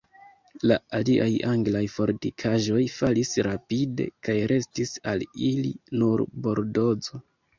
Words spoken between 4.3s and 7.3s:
restis al ili nur Bordozo.